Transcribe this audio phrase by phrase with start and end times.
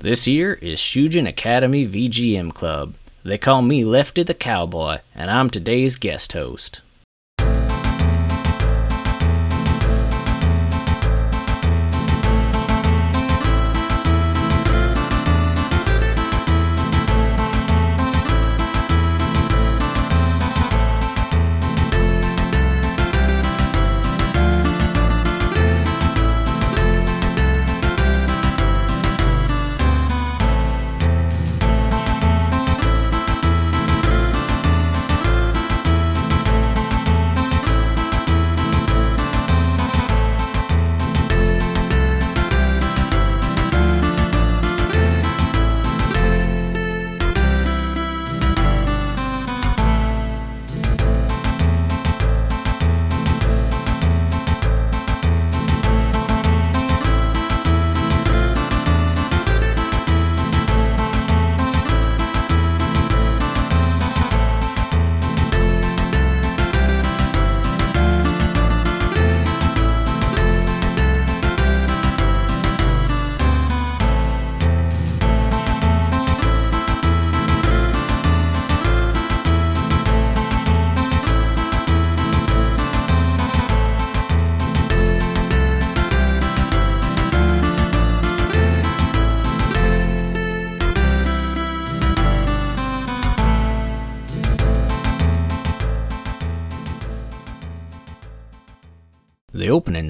[0.00, 2.94] This here is Shujin Academy VGM Club.
[3.24, 6.82] They call me Lefty the Cowboy, and I'm today's guest host.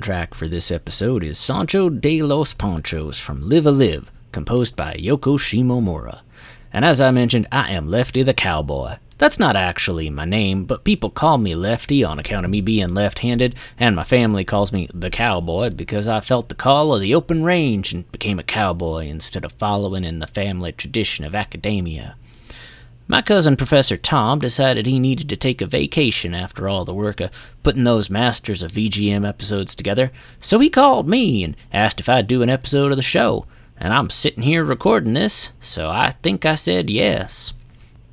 [0.09, 4.95] Track for this episode is Sancho de los Panchos from Live a Live, composed by
[4.95, 6.23] Yoko Shimomura.
[6.73, 8.97] And as I mentioned, I am Lefty the Cowboy.
[9.19, 12.95] That's not actually my name, but people call me Lefty on account of me being
[12.95, 17.03] left handed, and my family calls me the Cowboy because I felt the call of
[17.03, 21.35] the open range and became a cowboy instead of following in the family tradition of
[21.35, 22.17] academia.
[23.11, 27.21] My cousin Professor Tom decided he needed to take a vacation after all the work
[27.21, 27.31] of
[27.63, 32.27] putting those Masters of VGM episodes together, so he called me and asked if I'd
[32.27, 33.47] do an episode of the show.
[33.79, 37.55] And I'm sitting here recording this, so I think I said yes.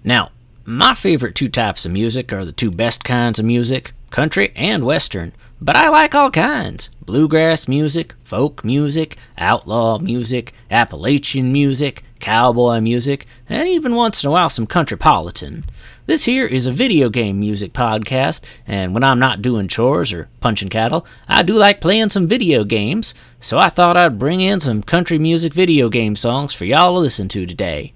[0.02, 0.32] Now,
[0.64, 4.86] my favorite two types of music are the two best kinds of music country and
[4.86, 12.80] western, but I like all kinds bluegrass music, folk music, outlaw music, Appalachian music, cowboy
[12.80, 15.64] music, and even once in a while some countrypolitan.
[16.08, 20.28] This here is a video game music podcast, and when I'm not doing chores or
[20.40, 24.60] punching cattle, I do like playing some video games, so I thought I'd bring in
[24.60, 27.94] some country music video game songs for y'all to listen to today.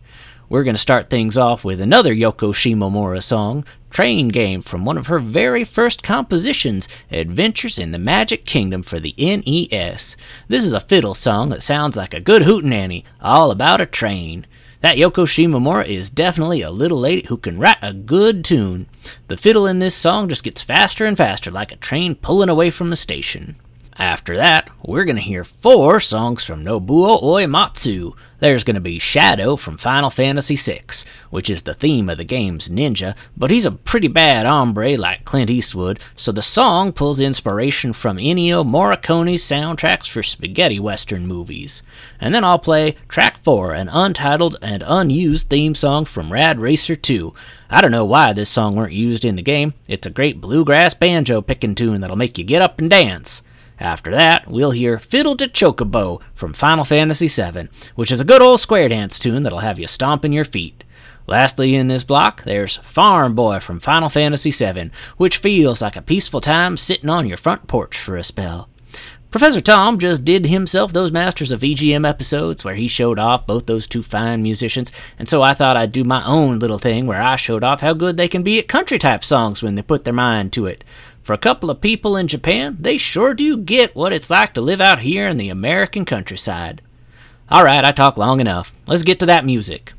[0.49, 4.97] We're going to start things off with another Yoko Shimomura song, Train Game, from one
[4.97, 10.17] of her very first compositions, Adventures in the Magic Kingdom for the NES.
[10.47, 14.47] This is a fiddle song that sounds like a good hootenanny, all about a train.
[14.81, 18.87] That Yoko Shimomura is definitely a little lady who can write a good tune.
[19.27, 22.71] The fiddle in this song just gets faster and faster, like a train pulling away
[22.71, 23.55] from a station.
[23.99, 28.15] After that, we're going to hear four songs from Nobuo Uematsu.
[28.39, 30.81] There's going to be Shadow from Final Fantasy VI,
[31.29, 35.25] which is the theme of the game's ninja, but he's a pretty bad hombre like
[35.25, 41.83] Clint Eastwood, so the song pulls inspiration from Ennio Morricone's soundtracks for spaghetti western movies.
[42.21, 46.95] And then I'll play track 4, an untitled and unused theme song from Rad Racer
[46.95, 47.33] 2.
[47.69, 49.73] I don't know why this song weren't used in the game.
[49.89, 53.41] It's a great bluegrass banjo picking tune that'll make you get up and dance.
[53.79, 58.41] After that, we'll hear Fiddle de Chocobo from Final Fantasy VII, which is a good
[58.41, 60.83] old square dance tune that'll have you stomping your feet.
[61.27, 66.01] Lastly, in this block, there's Farm Boy from Final Fantasy VII, which feels like a
[66.01, 68.67] peaceful time sitting on your front porch for a spell.
[69.31, 73.67] Professor Tom just did himself those Masters of VGM episodes where he showed off both
[73.67, 77.21] those two fine musicians, and so I thought I'd do my own little thing where
[77.21, 80.03] I showed off how good they can be at country type songs when they put
[80.03, 80.83] their mind to it.
[81.29, 84.61] For a couple of people in Japan, they sure do get what it's like to
[84.61, 86.81] live out here in the American countryside.
[87.51, 88.73] All right, I talk long enough.
[88.87, 89.93] Let's get to that music.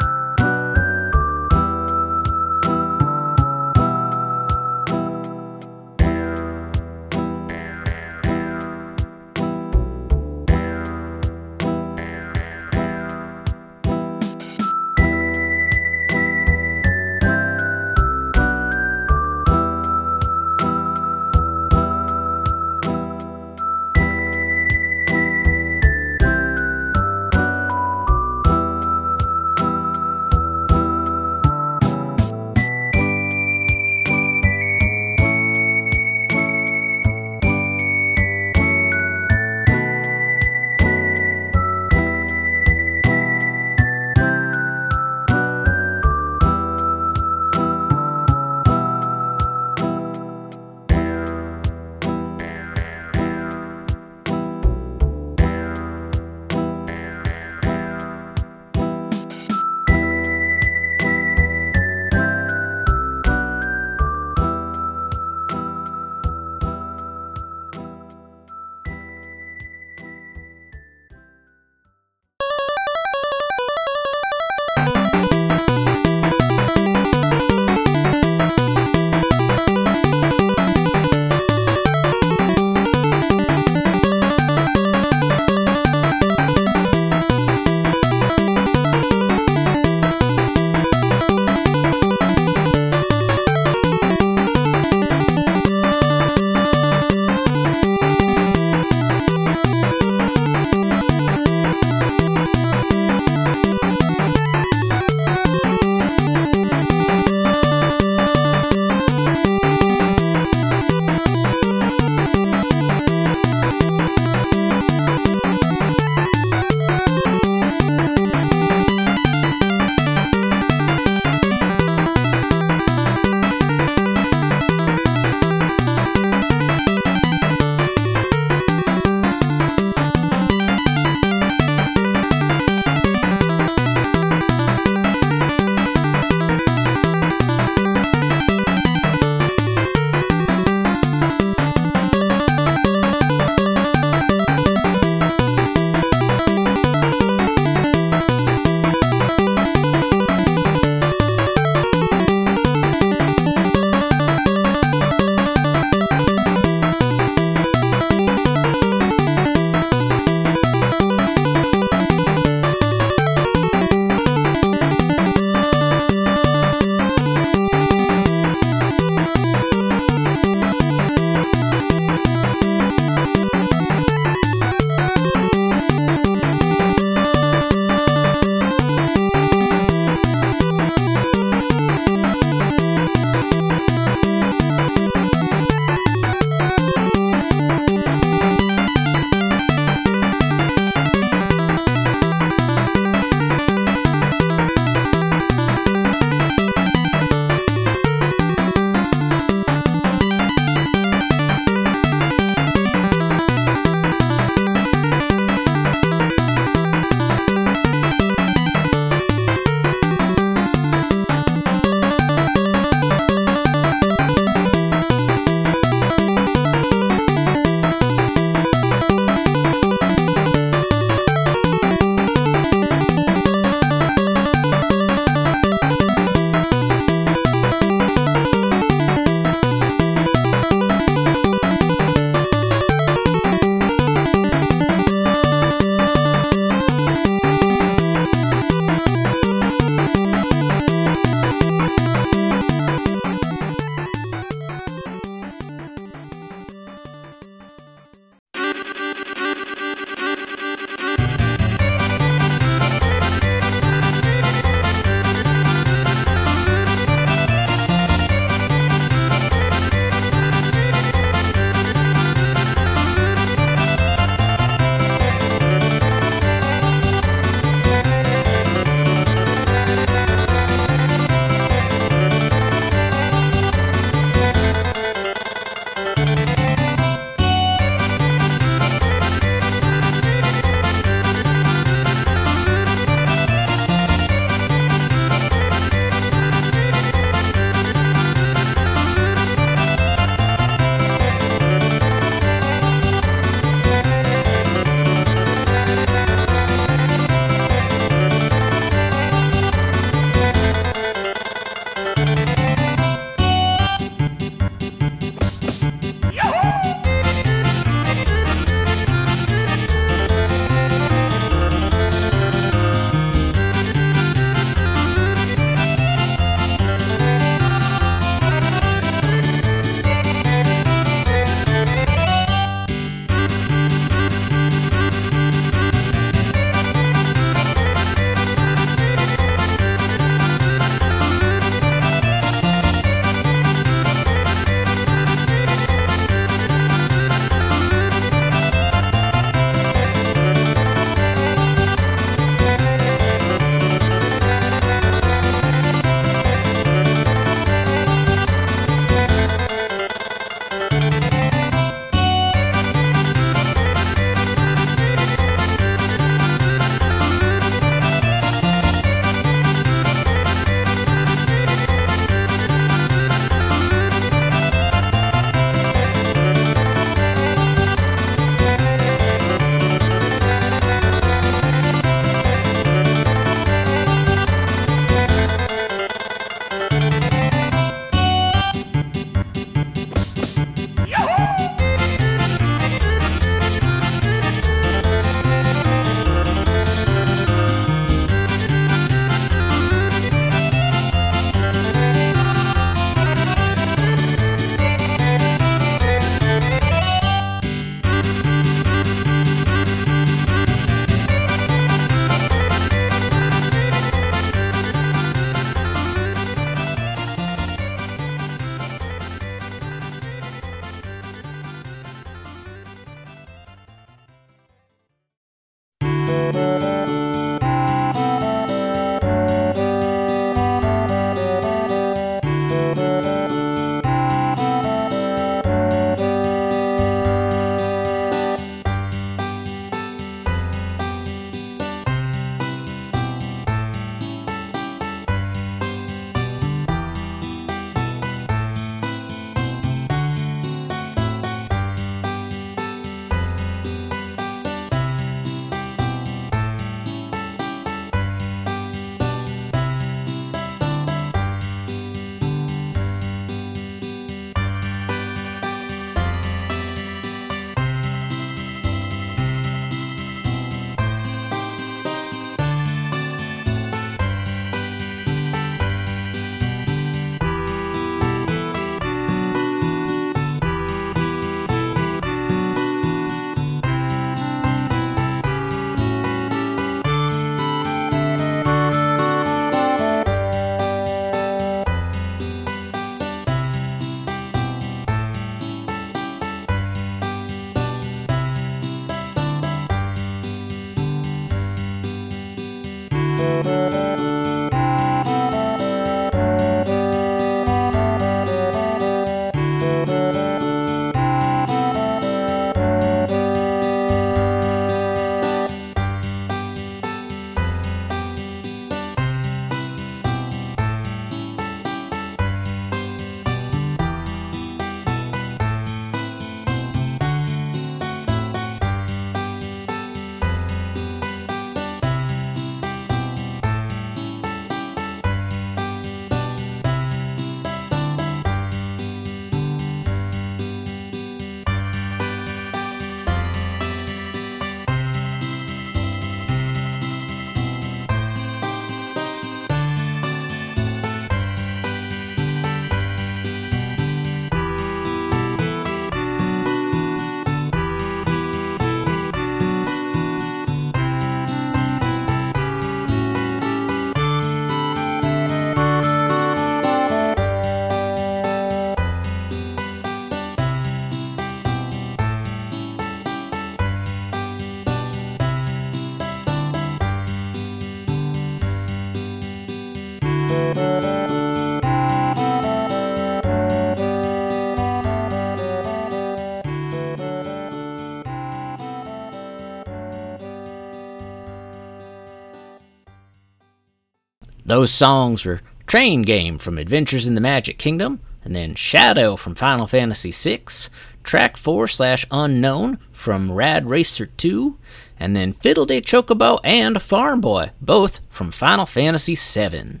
[584.68, 589.54] Those songs were Train Game from Adventures in the Magic Kingdom, and then Shadow from
[589.54, 590.90] Final Fantasy VI,
[591.22, 594.76] Track 4 slash Unknown from Rad Racer 2,
[595.18, 600.00] and then Fiddle de Chocobo and Farm Boy, both from Final Fantasy VII.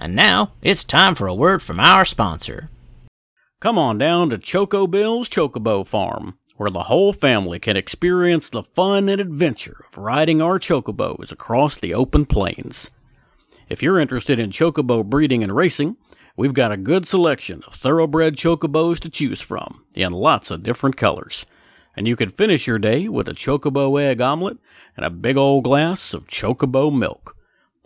[0.00, 2.70] And now it's time for a word from our sponsor.
[3.60, 8.64] Come on down to Choco Bill's Chocobo Farm, where the whole family can experience the
[8.64, 12.90] fun and adventure of riding our chocobos across the open plains.
[13.72, 15.96] If you're interested in chocobo breeding and racing,
[16.36, 20.98] we've got a good selection of thoroughbred chocobos to choose from in lots of different
[20.98, 21.46] colors.
[21.96, 24.58] And you can finish your day with a chocobo egg omelet
[24.94, 27.34] and a big old glass of chocobo milk.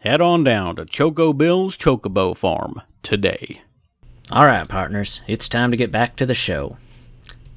[0.00, 3.60] Head on down to Choco Bill's Chocobo Farm today.
[4.28, 6.78] All right, partners, it's time to get back to the show.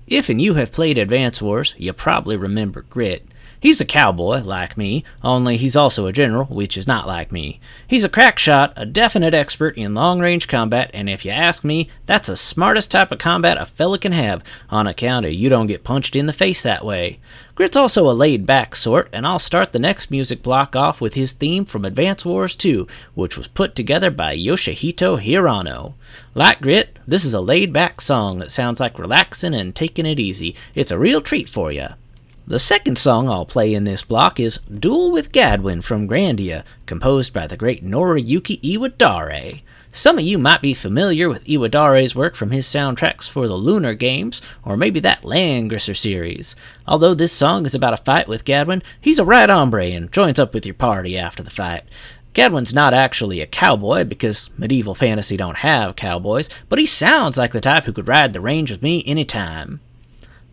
[0.06, 3.26] If and you have played Advance Wars, you probably remember Grit.
[3.62, 7.60] He's a cowboy, like me, only he's also a general, which is not like me.
[7.86, 11.66] He's a crack shot, a definite expert in long range combat, and if you ask
[11.66, 15.50] me, that's the smartest type of combat a fella can have, on account of you
[15.50, 17.20] don't get punched in the face that way.
[17.54, 21.16] Grit's also a laid back sort, and I'll start the next music block off with
[21.16, 25.96] his theme from Advance Wars 2, which was put together by Yoshihito Hirano.
[26.34, 30.18] Like Grit, this is a laid back song that sounds like relaxing and taking it
[30.18, 30.56] easy.
[30.74, 31.90] It's a real treat for you.
[32.50, 37.32] The second song I'll play in this block is Duel with Gadwin from Grandia, composed
[37.32, 39.62] by the great Noriyuki Iwadare.
[39.92, 43.94] Some of you might be familiar with Iwadare's work from his soundtracks for the Lunar
[43.94, 46.56] games, or maybe that Langrisser series.
[46.88, 50.40] Although this song is about a fight with Gadwin, he's a right hombre and joins
[50.40, 51.84] up with your party after the fight.
[52.34, 57.52] Gadwin's not actually a cowboy because medieval fantasy don't have cowboys, but he sounds like
[57.52, 59.82] the type who could ride the range with me anytime.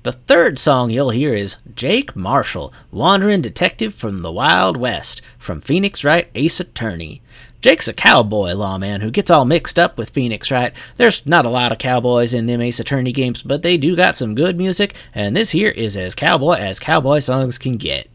[0.07, 5.61] The third song you'll hear is Jake Marshall, Wandering Detective from the Wild West, from
[5.61, 7.23] Phoenix Wright Ace Attorney.
[7.61, 10.73] Jake's a cowboy lawman who gets all mixed up with Phoenix Wright.
[10.97, 14.14] There's not a lot of cowboys in them Ace Attorney games, but they do got
[14.14, 18.09] some good music, and this here is as cowboy as cowboy songs can get.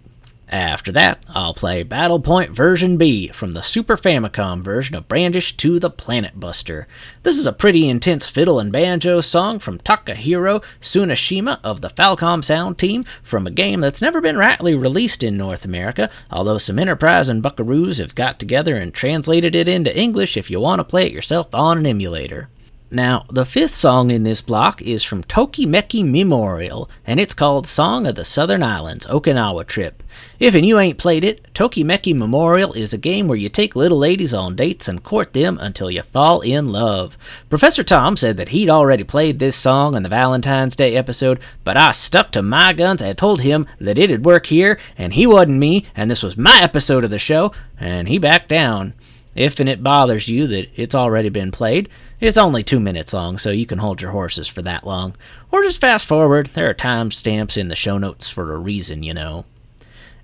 [0.52, 5.56] After that, I'll play Battle Point Version B from the Super Famicom version of Brandish
[5.56, 6.90] 2 the Planet Buster.
[7.24, 12.44] This is a pretty intense fiddle and banjo song from Takahiro Tsunashima of the Falcom
[12.44, 16.80] Sound team from a game that's never been rightly released in North America, although some
[16.80, 20.84] Enterprise and Buckaroos have got together and translated it into English if you want to
[20.84, 22.50] play it yourself on an emulator.
[22.94, 28.06] Now, the fifth song in this block is from Tokimeki Memorial, and it's called Song
[28.06, 30.04] of the Southern Islands Okinawa Trip.
[30.42, 33.98] If and you ain't played it, Tokimeki Memorial is a game where you take little
[33.98, 37.18] ladies on dates and court them until you fall in love.
[37.50, 41.78] Professor Tom said that he'd already played this song on the Valentine's Day episode, but
[41.78, 45.60] I stuck to my guns and told him that it'd work here, and he wasn't
[45.60, 48.96] me, and this was my episode of the show, and he backed down.
[49.36, 51.90] If and it bothers you that it's already been played,
[52.20, 55.16] it's only two minutes long, so you can hold your horses for that long.
[55.52, 59.14] Or just fast forward, there are timestamps in the show notes for a reason, you
[59.14, 59.46] know.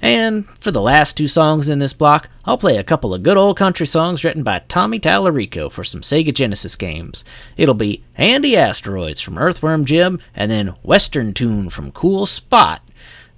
[0.01, 3.37] And for the last two songs in this block, I'll play a couple of good
[3.37, 7.23] old country songs written by Tommy Tallarico for some Sega Genesis games.
[7.55, 12.81] It'll be Andy Asteroids from Earthworm Jim, and then Western Tune from Cool Spot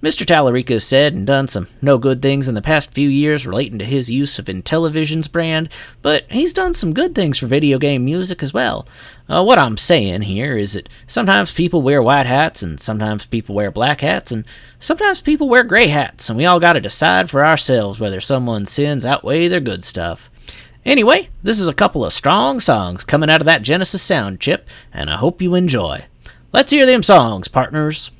[0.01, 0.25] Mr.
[0.25, 3.83] Tallarico said and done some no good things in the past few years relating to
[3.83, 5.67] his use of Intellivision's brand,
[6.01, 8.88] but he's done some good things for video game music as well.
[9.27, 13.53] Uh, what I'm saying here is that sometimes people wear white hats, and sometimes people
[13.53, 14.45] wear black hats, and
[14.79, 19.05] sometimes people wear gray hats, and we all gotta decide for ourselves whether someone's sins
[19.05, 20.31] outweigh their good stuff.
[20.85, 24.65] Anyway, this is a couple of strong songs coming out of that Genesis sound chip,
[24.93, 26.05] and I hope you enjoy.
[26.53, 28.12] Let's hear them songs, partners.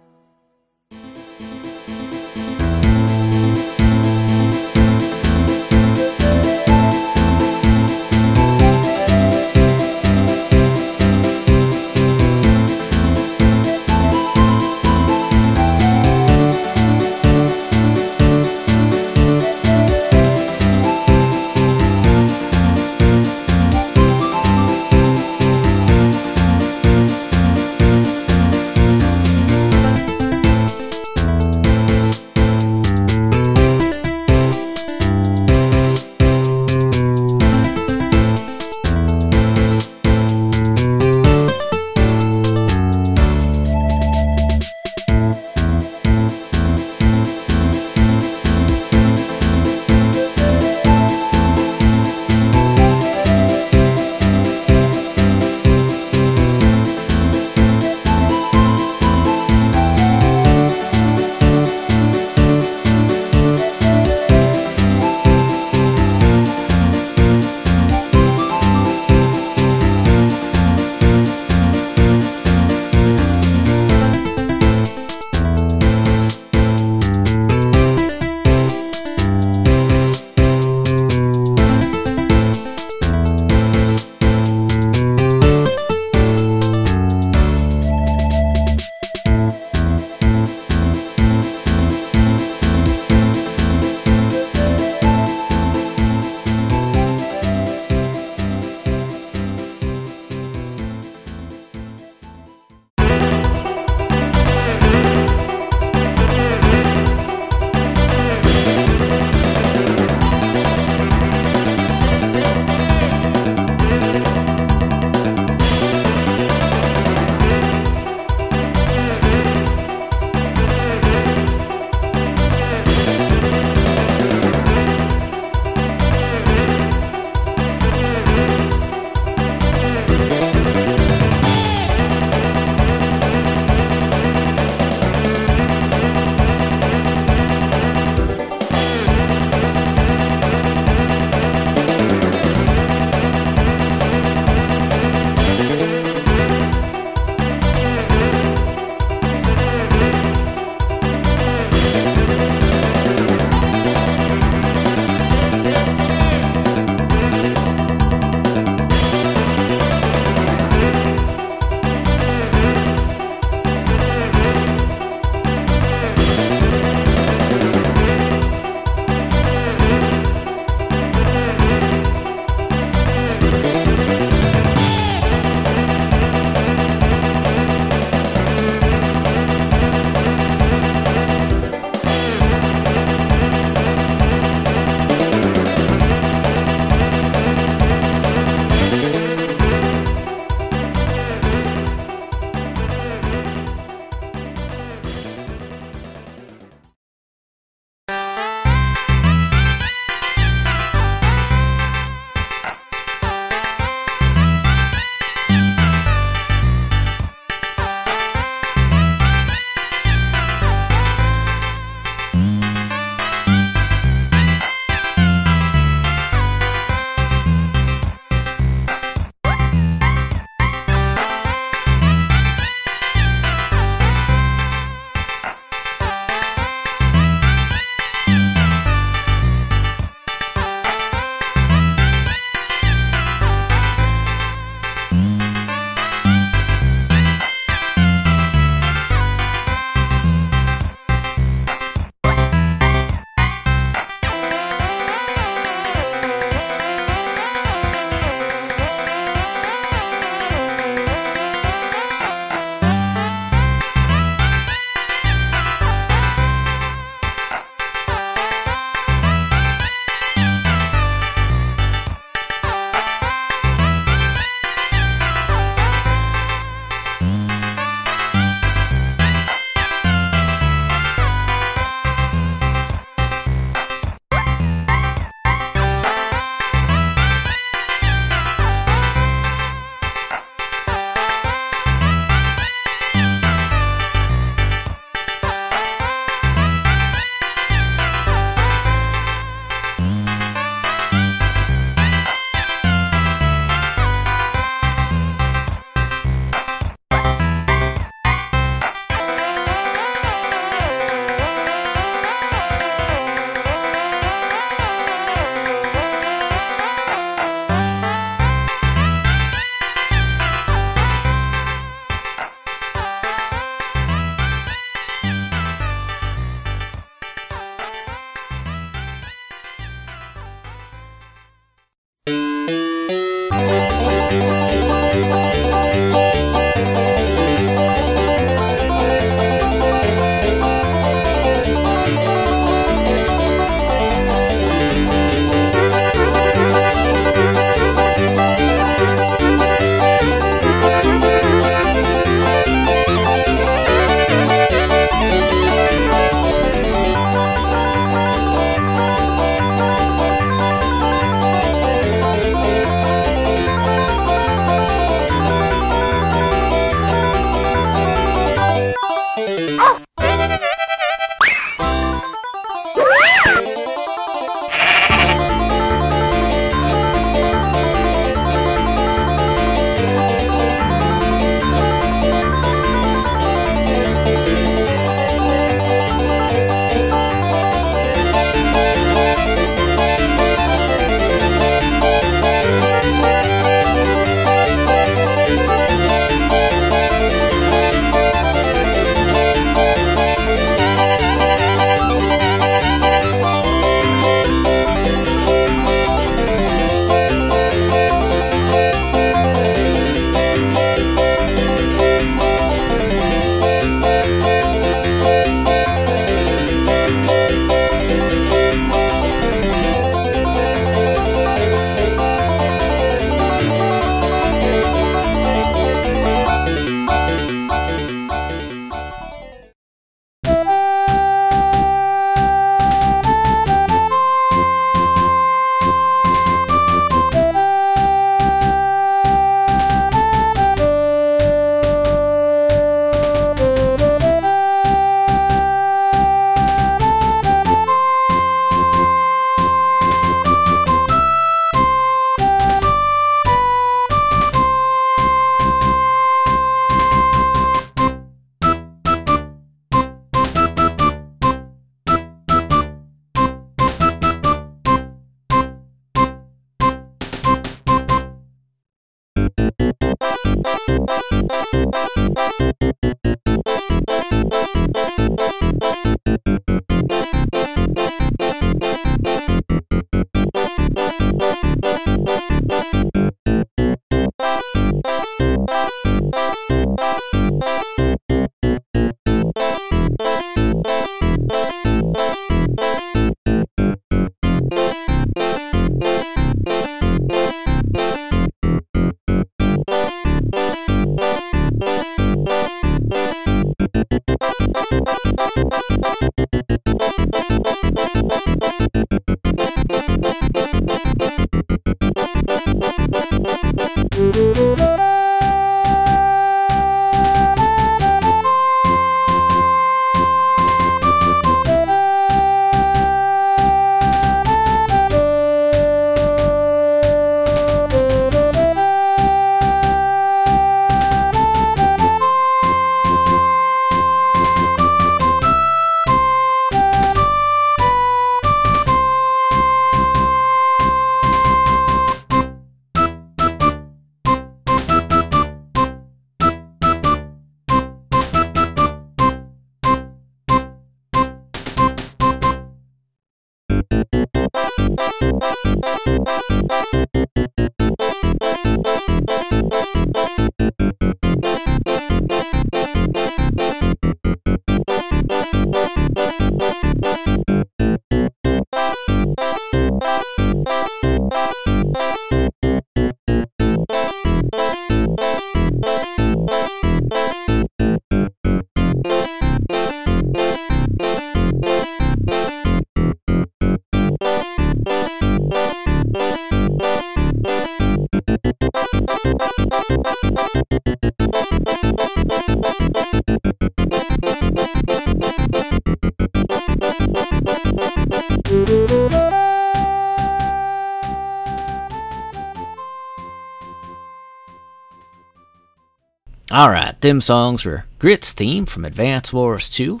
[597.04, 600.00] Them songs were Grit's theme from Advance Wars 2,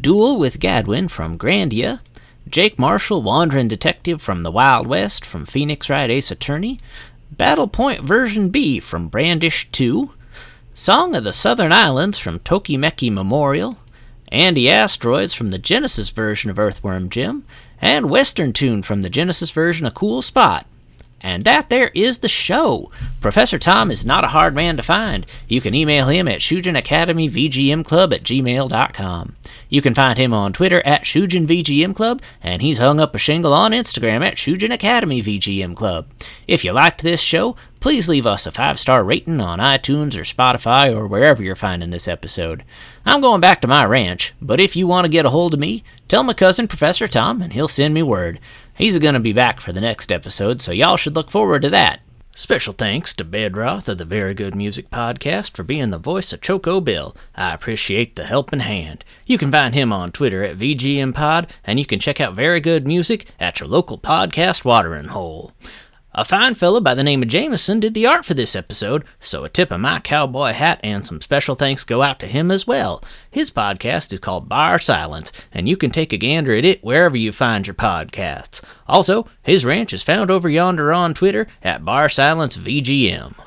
[0.00, 2.00] Duel with Gadwin from Grandia,
[2.48, 6.80] Jake Marshall, Wandering Detective from the Wild West from Phoenix Wright Ace Attorney,
[7.30, 10.10] Battle Point Version B from Brandish 2,
[10.74, 13.78] Song of the Southern Islands from Tokimeki Memorial,
[14.32, 17.44] Andy Asteroids from the Genesis version of Earthworm Jim,
[17.80, 20.66] and Western Tune from the Genesis version of Cool Spot.
[21.20, 22.90] And that there is the show.
[23.20, 25.26] Professor Tom is not a hard man to find.
[25.48, 29.36] You can email him at ShujinAcademyVGMClub at gmail.com.
[29.68, 33.72] You can find him on Twitter at ShujinVGMClub, and he's hung up a shingle on
[33.72, 36.08] Instagram at Shujin Academy VGM Club.
[36.48, 40.22] If you liked this show, please leave us a five star rating on iTunes or
[40.22, 42.64] Spotify or wherever you're finding this episode.
[43.06, 45.60] I'm going back to my ranch, but if you want to get a hold of
[45.60, 48.40] me, tell my cousin Professor Tom and he'll send me word.
[48.80, 51.68] He's going to be back for the next episode, so y'all should look forward to
[51.68, 52.00] that.
[52.34, 56.40] Special thanks to Bedroth of the Very Good Music Podcast for being the voice of
[56.40, 57.14] Choco Bill.
[57.36, 59.04] I appreciate the helping hand.
[59.26, 62.86] You can find him on Twitter at VGMPod, and you can check out Very Good
[62.86, 65.52] Music at your local podcast watering hole.
[66.12, 69.44] A fine fellow by the name of Jameson did the art for this episode, so
[69.44, 72.66] a tip of my cowboy hat and some special thanks go out to him as
[72.66, 73.04] well.
[73.30, 77.16] His podcast is called Bar Silence, and you can take a gander at it wherever
[77.16, 78.60] you find your podcasts.
[78.88, 83.38] Also, his ranch is found over yonder on Twitter at Bar Silence VGM.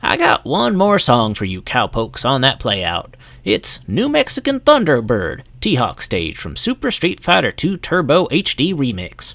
[0.00, 3.14] I got one more song for you cowpokes on that playout.
[3.44, 9.34] It's New Mexican Thunderbird, T-Hawk stage from Super Street Fighter II Turbo HD Remix.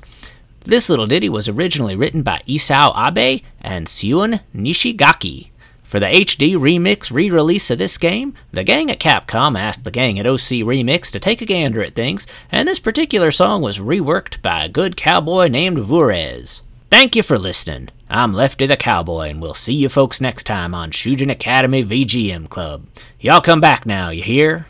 [0.63, 5.49] This little ditty was originally written by Isao Abe and Syun Nishigaki.
[5.83, 9.91] For the HD Remix re release of this game, the gang at Capcom asked the
[9.91, 13.79] gang at OC Remix to take a gander at things, and this particular song was
[13.79, 16.61] reworked by a good cowboy named Vurez.
[16.89, 17.89] Thank you for listening.
[18.09, 22.49] I'm Lefty the Cowboy, and we'll see you folks next time on Shujin Academy VGM
[22.49, 22.85] Club.
[23.19, 24.67] Y'all come back now, you hear?